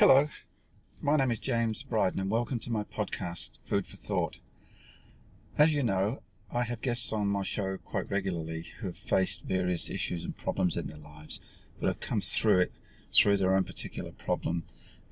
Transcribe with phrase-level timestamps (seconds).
[0.00, 0.30] Hello,
[1.02, 4.38] my name is James Bryden and welcome to my podcast, Food for Thought.
[5.58, 9.90] As you know, I have guests on my show quite regularly who have faced various
[9.90, 11.38] issues and problems in their lives,
[11.78, 12.78] but have come through it
[13.14, 14.64] through their own particular problem,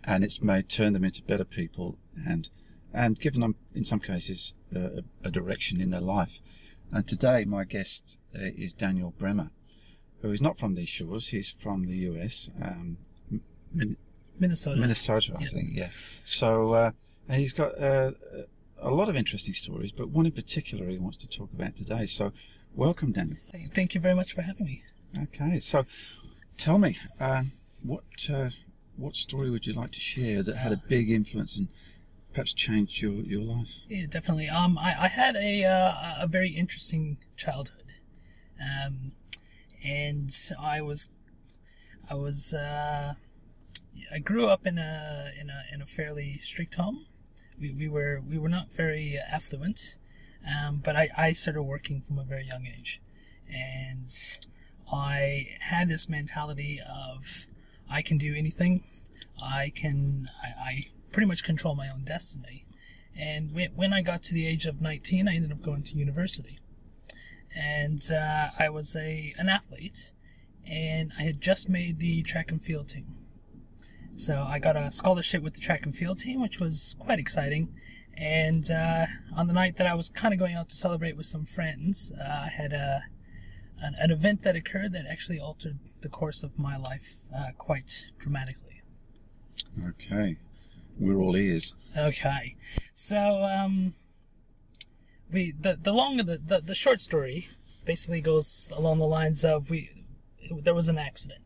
[0.04, 2.48] and it's made turn them into better people and
[2.91, 6.41] and given them, in some cases, a, a direction in their life.
[6.91, 9.50] And today, my guest uh, is Daniel Bremer,
[10.23, 11.29] who is not from these shores.
[11.29, 12.96] He's from the US, um,
[14.39, 14.80] Minnesota.
[14.80, 15.46] Minnesota, I Yeah.
[15.48, 15.71] think.
[15.75, 15.89] Yeah.
[16.25, 16.90] So uh,
[17.29, 18.13] and he's got uh,
[18.80, 22.07] a lot of interesting stories, but one in particular he wants to talk about today.
[22.07, 22.32] So,
[22.75, 23.36] welcome, Daniel.
[23.72, 24.82] Thank- you very much for having me.
[25.25, 25.58] Okay.
[25.61, 25.85] So,
[26.57, 27.44] tell me, uh,
[27.82, 28.50] what uh,
[28.96, 31.68] what story would you like to share that had a big influence and
[32.33, 33.80] perhaps changed your your life?
[33.89, 34.48] Yeah, definitely.
[34.48, 37.84] Um, I, I had a uh, a very interesting childhood,
[38.61, 39.12] um,
[39.84, 41.08] and I was
[42.11, 43.14] I was uh,
[44.12, 47.06] I grew up in a in a in a fairly strict home.
[47.61, 49.98] We, we were we were not very affluent,
[50.46, 53.02] um, but I, I started working from a very young age,
[53.52, 54.08] and
[54.92, 57.46] I had this mentality of
[57.91, 58.84] I can do anything.
[59.42, 62.64] I can I, I pretty much control my own destiny.
[63.16, 65.96] And when, when I got to the age of 19, I ended up going to
[65.96, 66.61] university.
[67.56, 70.12] And uh, I was a an athlete,
[70.64, 73.16] and I had just made the track and field team.
[74.19, 77.72] So I got a scholarship with the track and field team, which was quite exciting.
[78.16, 81.27] And uh, on the night that I was kind of going out to celebrate with
[81.27, 83.02] some friends, uh, I had a
[83.80, 88.06] an, an event that occurred that actually altered the course of my life uh, quite
[88.19, 88.83] dramatically.
[89.89, 90.36] Okay.
[90.98, 91.77] We're all ears.
[91.96, 92.56] Okay,
[92.92, 93.94] so um,
[95.30, 97.48] we the the long the, the the short story
[97.84, 100.05] basically goes along the lines of we
[100.50, 101.42] there was an accident,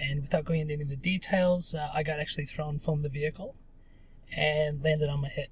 [0.00, 3.08] and without going into any of the details, uh, I got actually thrown from the
[3.08, 3.54] vehicle
[4.36, 5.48] and landed on my head.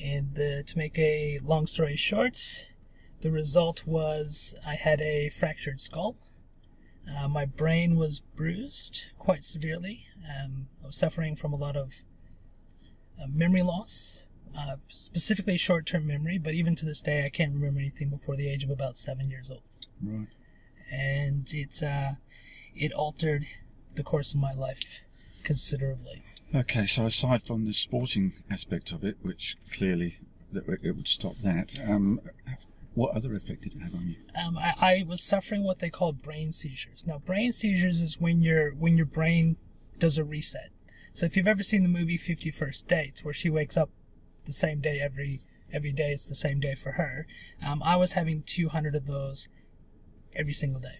[0.00, 2.74] And the, to make a long story short,
[3.20, 6.16] the result was I had a fractured skull.
[7.08, 10.06] Uh, my brain was bruised quite severely.
[10.24, 11.94] Um, I was suffering from a lot of
[13.20, 14.26] uh, memory loss,
[14.56, 18.36] uh, specifically short term memory, but even to this day, I can't remember anything before
[18.36, 19.62] the age of about seven years old.
[20.02, 20.28] Right.
[20.90, 22.12] And it, uh,
[22.74, 23.46] it altered
[23.94, 25.04] the course of my life
[25.44, 26.22] considerably.
[26.54, 26.86] Okay.
[26.86, 30.16] So aside from the sporting aspect of it, which clearly
[30.52, 32.20] that it would stop that, um,
[32.94, 34.16] what other effect did it have on you?
[34.44, 37.06] um, I, I was suffering what they call brain seizures.
[37.06, 39.56] Now, brain seizures is when your when your brain
[39.98, 40.70] does a reset.
[41.14, 43.88] So, if you've ever seen the movie Fifty First Dates, where she wakes up
[44.44, 45.40] the same day every
[45.72, 47.26] every day, it's the same day for her.
[47.64, 49.48] Um, I was having 200 of those
[50.36, 50.98] every single day.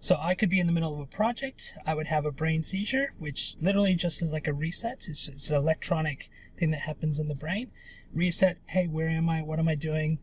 [0.00, 1.74] So I could be in the middle of a project.
[1.86, 5.06] I would have a brain seizure, which literally just is like a reset.
[5.08, 7.70] It's, it's an electronic thing that happens in the brain.
[8.12, 8.58] Reset.
[8.66, 9.42] Hey, where am I?
[9.42, 10.18] What am I doing?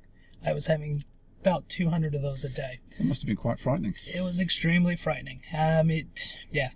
[0.46, 1.04] I was having
[1.42, 2.80] about 200 of those a day.
[2.98, 3.96] It must have been quite frightening.
[4.14, 5.42] It was extremely frightening.
[5.58, 6.70] Um, it, yeah.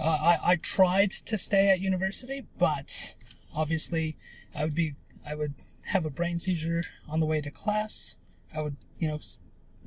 [0.00, 3.14] Uh, I, I tried to stay at university, but
[3.54, 4.16] obviously
[4.54, 4.94] I would be,
[5.26, 5.54] I would
[5.86, 8.16] have a brain seizure on the way to class.
[8.54, 9.18] I would, you know,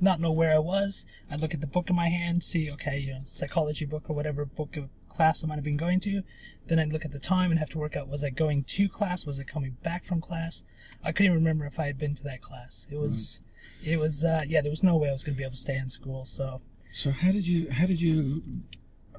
[0.02, 1.06] not know where I was.
[1.30, 4.16] I'd look at the book in my hand, see, okay, you know, psychology book or
[4.16, 6.22] whatever book of class I might have been going to.
[6.66, 8.88] Then I'd look at the time and have to work out, was I going to
[8.88, 9.26] class?
[9.26, 10.64] Was I coming back from class?
[11.02, 12.86] I couldn't even remember if I had been to that class.
[12.90, 13.42] It was,
[13.84, 15.56] it was, uh, yeah, there was no way I was going to be able to
[15.56, 16.24] stay in school.
[16.24, 16.60] So,
[16.92, 18.42] So how did you how did you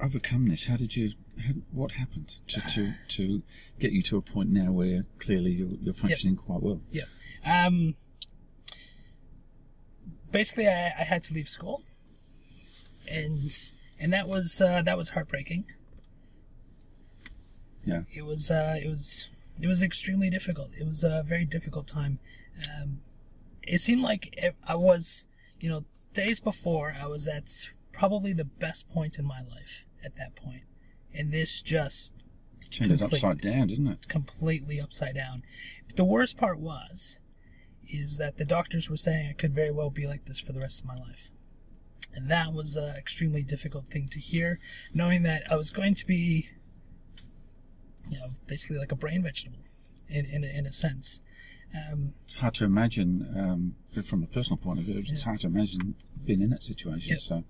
[0.00, 0.66] overcome this?
[0.66, 1.12] How did you
[1.46, 3.42] how, what happened to, to to
[3.78, 6.80] get you to a point now where clearly you're, you're functioning quite well?
[6.90, 7.04] Yeah.
[7.44, 7.96] Um,
[10.32, 11.82] basically, I, I had to leave school,
[13.08, 13.52] and
[14.00, 15.64] and that was uh, that was heartbreaking.
[17.84, 18.02] Yeah.
[18.12, 19.28] It was uh, it was
[19.60, 20.70] it was extremely difficult.
[20.78, 22.18] It was a very difficult time.
[22.68, 23.00] Um,
[23.62, 25.26] it seemed like it, I was,
[25.60, 25.84] you know,
[26.14, 30.62] days before I was at probably the best point in my life at that point,
[31.14, 32.14] and this just
[32.70, 34.08] Turned it upside down, didn't it?
[34.08, 35.42] completely upside down.
[35.86, 37.20] But The worst part was,
[37.88, 40.60] is that the doctors were saying I could very well be like this for the
[40.60, 41.30] rest of my life.
[42.14, 44.58] And that was an extremely difficult thing to hear,
[44.92, 46.48] knowing that I was going to be,
[48.10, 49.60] you know, basically like a brain vegetable,
[50.08, 51.22] in in a, in a sense.
[51.74, 54.96] Um, It's hard to imagine um, from a personal point of view.
[54.98, 55.24] It's Yeah.
[55.24, 55.94] hard to imagine
[56.24, 57.12] being in that situation.
[57.12, 57.18] Yeah.
[57.18, 57.44] So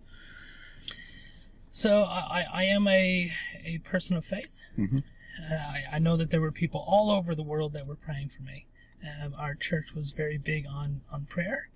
[1.70, 3.32] so I, I- am a
[3.64, 4.60] a person of faith.
[4.78, 5.02] Mhm.
[5.50, 8.28] Uh, I, I know that there were people all over the world that were praying
[8.28, 8.66] for me.
[9.02, 11.68] Um, our church was very big on on prayer,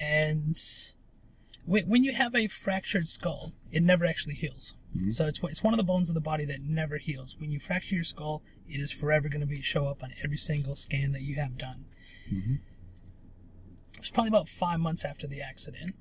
[0.00, 0.56] and
[1.64, 4.74] when when you have a fractured skull, it never actually heals.
[5.10, 7.36] So it's it's one of the bones of the body that never heals.
[7.38, 10.38] When you fracture your skull, it is forever going to be show up on every
[10.38, 11.84] single scan that you have done.
[13.94, 15.94] It was probably about five months after the accident.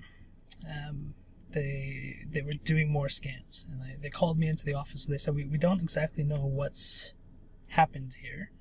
[0.66, 1.16] Um,
[1.52, 5.06] they they were doing more scans, and they, they called me into the office.
[5.06, 7.14] They said we, we don't exactly know what's
[7.70, 8.52] happened here,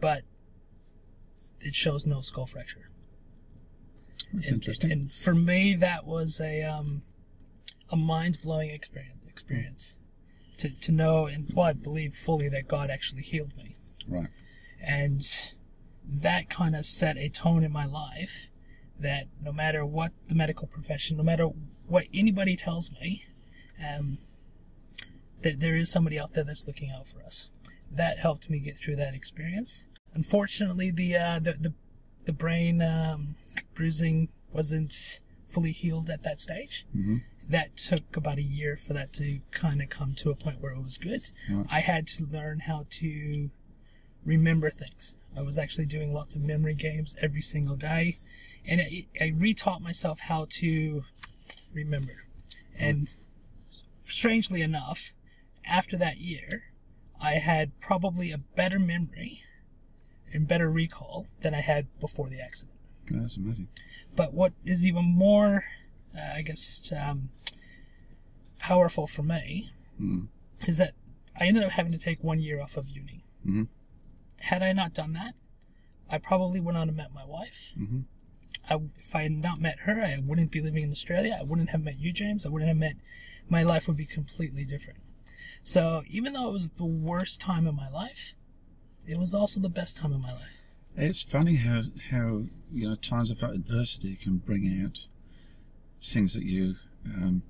[0.00, 0.22] but
[1.60, 2.90] it shows no skull fracture.
[4.32, 4.92] That's and, interesting.
[4.92, 7.02] And for me, that was a um,
[7.90, 9.16] a mind blowing experience.
[9.28, 10.00] Experience
[10.58, 13.76] to to know and well, I believe fully that God actually healed me,
[14.06, 14.28] right.
[14.80, 15.22] and
[16.06, 18.50] that kind of set a tone in my life
[18.98, 21.46] that no matter what the medical profession, no matter
[21.86, 23.24] what anybody tells me,
[23.82, 24.18] um,
[25.42, 27.50] that there is somebody out there that's looking out for us.
[27.90, 29.88] That helped me get through that experience.
[30.14, 31.72] Unfortunately, the uh, the, the
[32.26, 33.36] the brain um,
[33.74, 36.86] bruising wasn't fully healed at that stage.
[36.92, 37.18] hmm
[37.48, 40.72] That took about a year for that to kind of come to a point where
[40.72, 41.22] it was good.
[41.50, 41.66] Right.
[41.70, 43.50] I had to learn how to
[44.24, 45.16] remember things.
[45.36, 48.16] I was actually doing lots of memory games every single day,
[48.66, 51.04] and I, I retaught myself how to
[51.72, 52.24] remember.
[52.78, 53.14] And
[54.04, 55.12] strangely enough,
[55.64, 56.64] after that year,
[57.20, 59.42] I had probably a better memory
[60.32, 62.76] and better recall than I had before the accident.
[63.10, 63.68] That's amazing.
[64.14, 65.64] But what is even more,
[66.16, 67.30] uh, I guess, um,
[68.58, 70.28] powerful for me Mm.
[70.66, 70.94] is that
[71.38, 73.24] I ended up having to take one year off of uni.
[73.46, 73.68] Mhm.
[74.40, 75.34] Had I not done that,
[76.08, 77.72] I probably would not have met my wife.
[77.76, 78.04] Mhm.
[78.68, 81.36] I, if I had not met her, I wouldn't be living in Australia.
[81.38, 82.46] I wouldn't have met you, James.
[82.46, 82.96] I wouldn't have met.
[83.48, 85.00] My life would be completely different.
[85.62, 88.34] So even though it was the worst time of my life,
[89.10, 90.60] it was also the best time of my life.
[90.96, 95.06] It's funny how how you know times of adversity can bring out
[96.02, 96.76] things that you
[97.06, 97.42] um,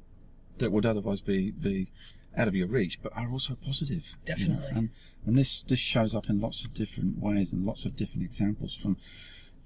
[0.58, 1.88] that would otherwise be be
[2.36, 4.04] out of your reach, but are also positive.
[4.26, 4.54] you know.
[4.56, 4.68] Definitely.
[4.78, 4.88] And
[5.26, 8.74] and this this shows up in lots of different ways and lots of different examples
[8.74, 8.96] from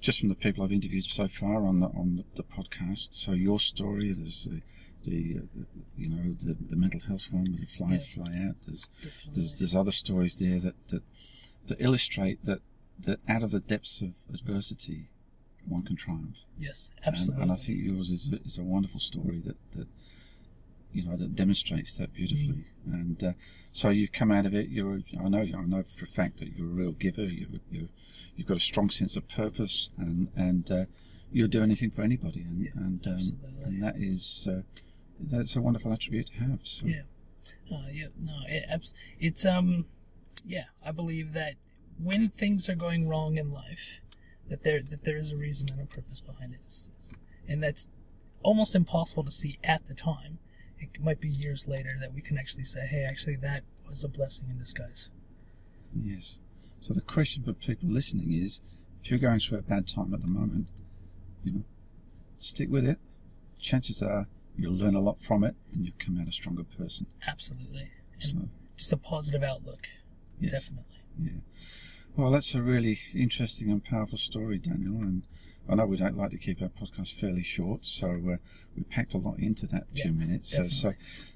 [0.01, 3.15] just from the people I've interviewed so far on the on the, the podcast.
[3.15, 4.61] So your story, there's the
[5.11, 5.65] the uh,
[5.99, 7.99] you know the, the mental health one with the fly Yeah.
[7.99, 8.57] fly out.
[8.67, 8.89] There's
[9.35, 11.03] there's there's other stories there that that,
[11.67, 12.61] that illustrate that
[12.99, 15.09] that out of the depths of adversity
[15.67, 17.43] one can triumph yes, And- absolutely.
[17.43, 19.89] and, I think yours is a, is a wonderful story that that
[20.93, 22.93] you know that demonstrates that beautifully Mm.
[22.93, 23.33] and uh,
[23.73, 26.55] so you've come out of it you're I know I know for a fact that
[26.55, 27.89] you're a real giver you you
[28.37, 30.85] you've got a strong sense of purpose and and uh,
[31.33, 33.21] you'll do anything for anybody and Yeah, and, um,
[33.65, 34.61] and that is uh,
[35.19, 37.03] that's a wonderful attribute to have so Yeah.
[37.73, 38.09] Uh, yeah.
[38.21, 38.35] No.
[38.47, 38.65] It,
[39.19, 39.87] it's um.
[40.45, 40.65] Yeah.
[40.85, 41.55] I believe that
[41.99, 44.01] when things are going wrong in life,
[44.49, 46.61] that there that there is a reason and a purpose behind it,
[47.49, 47.89] and that's
[48.43, 50.39] almost impossible to see at the time.
[50.79, 54.09] It might be years later that we can actually say, "Hey, actually, that was a
[54.09, 55.09] blessing in disguise."
[55.95, 56.39] Yes.
[56.81, 58.61] So the question for people listening is,
[59.03, 60.69] if you're going through a bad time at the moment,
[61.43, 61.65] you know,
[62.39, 62.99] stick with it.
[63.59, 64.27] Chances are
[64.59, 67.07] you'll learn a lot from it, and you'll come out a stronger person.
[67.27, 67.91] Absolutely.
[68.21, 69.89] And So just a positive outlook.
[70.41, 70.97] Yes, Definitely.
[71.23, 71.31] yeah.
[72.17, 75.01] Well, that's a really interesting and powerful story, Daniel.
[75.03, 75.25] And
[75.69, 78.37] I know we don't like to keep our podcast fairly short, so uh,
[78.77, 80.55] we packed a lot into that Yeah, few minutes.
[80.55, 80.93] So, so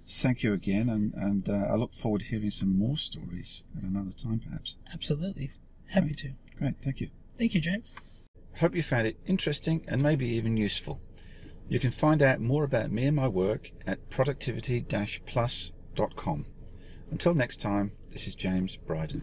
[0.06, 3.82] thank you again, and and uh, I look forward to hearing some more stories at
[3.82, 4.76] another time, perhaps.
[4.92, 5.50] Absolutely.
[5.88, 6.16] Happy Right.
[6.18, 6.32] to.
[6.56, 7.10] Great, thank you.
[7.36, 7.96] Thank you, James.
[8.56, 11.00] Hope you found it interesting and maybe even useful.
[11.68, 16.46] You can find out more about me and my work at productivity-plus.com.
[17.10, 19.22] Until next time, this is James Bryden.